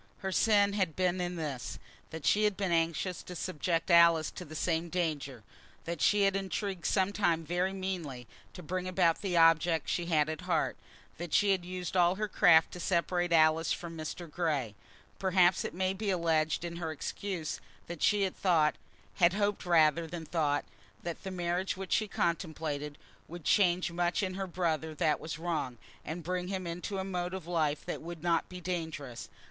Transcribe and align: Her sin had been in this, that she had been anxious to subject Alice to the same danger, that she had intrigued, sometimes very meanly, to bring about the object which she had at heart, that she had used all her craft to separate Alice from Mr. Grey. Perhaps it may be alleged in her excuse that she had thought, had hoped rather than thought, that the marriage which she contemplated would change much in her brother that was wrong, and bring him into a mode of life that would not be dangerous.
Her 0.17 0.31
sin 0.31 0.73
had 0.73 0.95
been 0.95 1.21
in 1.21 1.35
this, 1.35 1.77
that 2.09 2.25
she 2.25 2.45
had 2.45 2.57
been 2.57 2.71
anxious 2.71 3.21
to 3.21 3.35
subject 3.35 3.91
Alice 3.91 4.31
to 4.31 4.43
the 4.43 4.55
same 4.55 4.89
danger, 4.89 5.43
that 5.85 6.01
she 6.01 6.23
had 6.23 6.35
intrigued, 6.35 6.87
sometimes 6.87 7.47
very 7.47 7.71
meanly, 7.71 8.25
to 8.53 8.63
bring 8.63 8.87
about 8.87 9.21
the 9.21 9.37
object 9.37 9.83
which 9.83 9.91
she 9.91 10.05
had 10.07 10.27
at 10.27 10.41
heart, 10.41 10.75
that 11.19 11.35
she 11.35 11.51
had 11.51 11.63
used 11.63 11.95
all 11.95 12.15
her 12.15 12.27
craft 12.27 12.71
to 12.71 12.79
separate 12.79 13.31
Alice 13.31 13.71
from 13.71 13.95
Mr. 13.95 14.27
Grey. 14.27 14.73
Perhaps 15.19 15.63
it 15.63 15.73
may 15.75 15.93
be 15.93 16.09
alleged 16.09 16.65
in 16.65 16.77
her 16.77 16.91
excuse 16.91 17.61
that 17.85 18.01
she 18.01 18.23
had 18.23 18.35
thought, 18.35 18.77
had 19.17 19.33
hoped 19.33 19.67
rather 19.67 20.07
than 20.07 20.25
thought, 20.25 20.65
that 21.03 21.21
the 21.21 21.29
marriage 21.29 21.77
which 21.77 21.91
she 21.93 22.07
contemplated 22.07 22.97
would 23.27 23.43
change 23.45 23.91
much 23.91 24.23
in 24.23 24.33
her 24.33 24.47
brother 24.47 24.95
that 24.95 25.19
was 25.19 25.37
wrong, 25.37 25.77
and 26.03 26.23
bring 26.23 26.47
him 26.47 26.65
into 26.65 26.97
a 26.97 27.03
mode 27.03 27.35
of 27.35 27.45
life 27.45 27.85
that 27.85 28.01
would 28.01 28.23
not 28.23 28.49
be 28.49 28.59
dangerous. 28.59 29.29